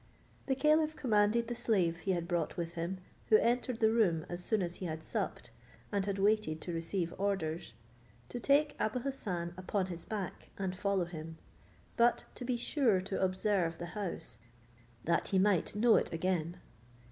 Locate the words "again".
16.11-16.57